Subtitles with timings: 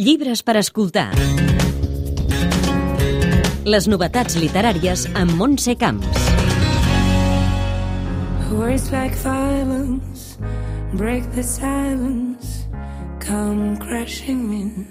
[0.00, 1.10] Llibres per escoltar.
[3.68, 6.30] Les novetats literàries amb Montse Camps.
[8.48, 10.38] Words like violence
[10.96, 12.66] break the silence,
[13.20, 14.86] come crashing in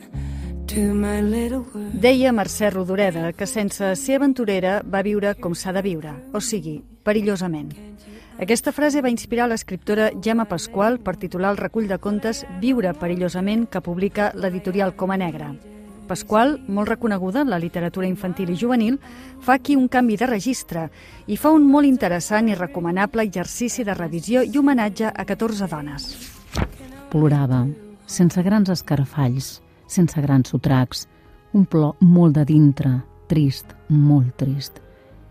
[0.68, 1.98] to my little world.
[1.98, 6.84] Deia Mercè Rodoreda que sense ser aventurera va viure com s'ha de viure, o sigui,
[7.04, 7.74] perillosament.
[8.40, 13.66] Aquesta frase va inspirar l'escriptora Gemma Pasqual per titular el recull de contes Viure perillosament
[13.68, 15.50] que publica l'editorial Coma Negra.
[16.08, 18.96] Pasqual, molt reconeguda en la literatura infantil i juvenil,
[19.44, 20.88] fa aquí un canvi de registre
[21.28, 26.10] i fa un molt interessant i recomanable exercici de revisió i homenatge a 14 dones.
[27.12, 27.66] Plorava,
[28.08, 31.10] sense grans escarafalls, sense grans sotracs,
[31.52, 34.80] un plor molt de dintre, trist, molt trist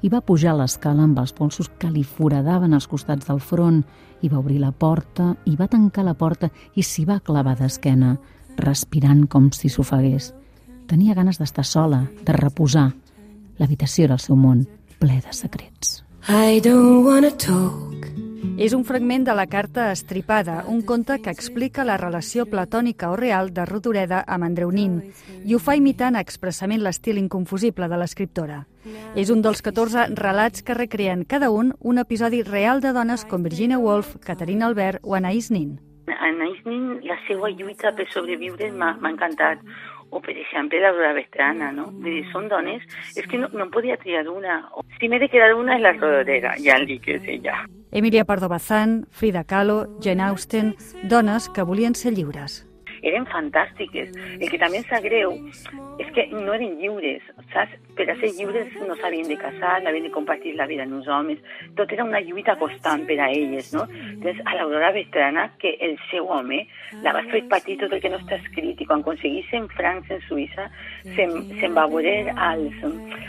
[0.02, 3.82] i va pujar l'escala amb els polsos que li foradaven als costats del front
[4.22, 8.16] i va obrir la porta i va tancar la porta i s'hi va clavar d'esquena,
[8.58, 10.32] respirant com si s'ofegués.
[10.88, 12.88] Tenia ganes d'estar sola, de reposar.
[13.58, 14.64] L'habitació era el seu món,
[14.98, 16.02] ple de secrets.
[16.28, 18.27] I don't wanna talk.
[18.58, 23.16] És un fragment de la carta Estripada, un conte que explica la relació platònica o
[23.16, 25.00] real de Rodoreda amb Andreu Nin,
[25.44, 28.60] i ho fa imitant expressament l'estil inconfusible de l'escriptora.
[29.14, 33.42] És un dels 14 relats que recreen cada un un episodi real de dones com
[33.42, 35.78] Virginia Woolf, Caterina Albert o Anaïs Nin.
[36.08, 39.62] Anaïs Nin, la seva lluita per sobreviure m'ha encantat.
[40.10, 41.88] O, per exemple, l'Aurora Vestrana, no?
[41.92, 42.84] Vull dir, són dones...
[43.16, 44.60] És que no, no podia triar una.
[45.00, 47.60] Si m'he de quedar una és la Rodorera, ja li que és ella.
[47.90, 50.74] Emilia Pardo Bazán, Frida Kahlo, Jane Austen,
[51.08, 52.67] dones que volien ser lliures.
[53.02, 54.14] Eren fantàstiques.
[54.38, 55.36] El que també sap greu
[55.98, 57.74] és que no eren lliures, saps?
[57.98, 60.98] Per a ser lliures no s'havien de casar, no havien de compartir la vida amb
[61.00, 61.40] uns homes.
[61.78, 63.86] Tot era una lluita constant per a elles, no?
[63.90, 66.60] Entonces, a l'Aurora Vestrana, que el seu home
[67.02, 70.22] la va fer patir tot el que no està escrit i quan aconseguissin francs en
[70.28, 70.68] Suïssa
[71.16, 72.78] se'n se va veure als,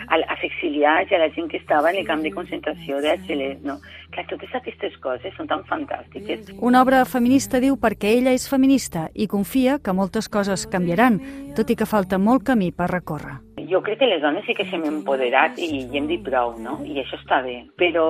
[0.07, 3.79] als exiliats i a la gent que estava en el camp de concentració d'Argelès, no?
[4.13, 6.53] Clar, totes aquestes coses són tan fantàstiques.
[6.65, 11.19] Una obra feminista diu perquè ella és feminista i confia que moltes coses canviaran,
[11.57, 13.37] tot i que falta molt camí per recórrer.
[13.69, 16.77] Jo crec que les dones sí que s'hem empoderat i, i hem dit prou, no?
[16.87, 17.57] I això està bé.
[17.81, 18.05] Però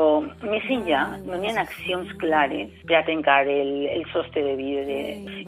[0.46, 5.00] més enllà no hi ha accions clares per a trencar el, el sostre de vidre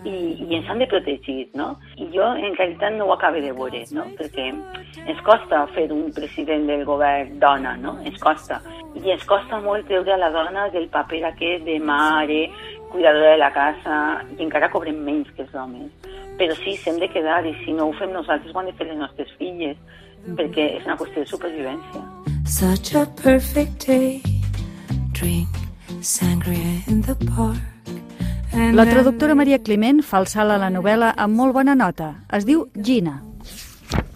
[0.04, 0.16] i,
[0.48, 1.76] i ens han de protegir, no?
[1.96, 4.08] I jo en realitat no ho acabo de veure, no?
[4.18, 4.50] Perquè
[5.06, 8.00] ens costa fer un president del govern dona, no?
[8.04, 8.60] Ens costa.
[8.98, 12.42] I ens costa molt treure a la dona del paper aquest de mare,
[12.92, 13.96] cuidadora de la casa,
[14.38, 15.90] i encara cobrem menys que els homes.
[16.40, 18.88] Però sí, s'hem de quedar, i si no ho fem nosaltres, ho han de fer
[18.92, 19.80] les nostres filles,
[20.38, 22.06] perquè és una qüestió de supervivència.
[22.46, 24.22] Such a perfect day.
[25.18, 25.62] Drink
[26.02, 27.72] sangria in the park.
[28.74, 32.12] La traductora Maria Climent fa el salt a la novel·la amb molt bona nota.
[32.36, 33.22] Es diu Gina.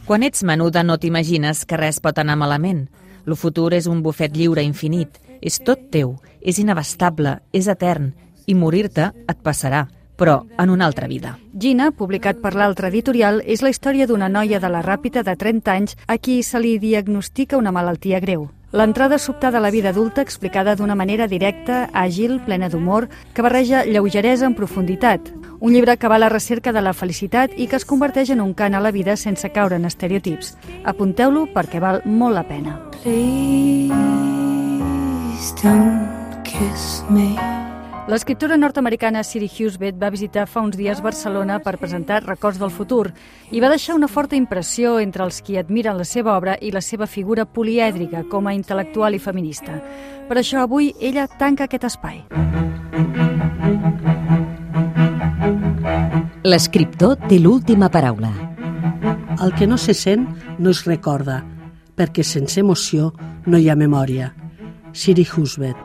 [0.05, 2.89] Quan ets menuda no t'imagines que res pot anar malament.
[3.25, 5.21] Lo futur és un bufet lliure infinit.
[5.41, 8.11] És tot teu, és inabastable, és etern.
[8.45, 9.85] I morir-te et passarà,
[10.15, 11.37] però en una altra vida.
[11.53, 15.71] Gina, publicat per l'altre editorial, és la història d'una noia de la Ràpita de 30
[15.71, 18.49] anys a qui se li diagnostica una malaltia greu.
[18.75, 23.85] L'entrada sobtada a la vida adulta explicada d'una manera directa, àgil, plena d'humor, que barreja
[23.85, 25.31] lleugeresa en profunditat.
[25.61, 28.41] Un llibre que va a la recerca de la felicitat i que es converteix en
[28.43, 30.57] un cant a la vida sense caure en estereotips.
[30.83, 32.75] Apunteu-lo perquè val molt la pena.
[32.99, 33.95] Please
[35.63, 37.64] don't kiss me.
[38.05, 43.07] L'escriptora nord-americana Siri Husbeth va visitar fa uns dies Barcelona per presentar Records del futur
[43.49, 46.83] i va deixar una forta impressió entre els qui admiren la seva obra i la
[46.85, 49.79] seva figura polièdrica com a intel·lectual i feminista.
[50.29, 52.21] Per això avui ella tanca aquest espai.
[56.45, 58.29] L'escriptor té l'última paraula.
[59.41, 60.29] El que no se sent
[60.59, 61.41] no es recorda,
[61.97, 63.15] perquè sense emoció
[63.47, 64.29] no hi ha memòria.
[64.93, 65.84] Siri Husbeth.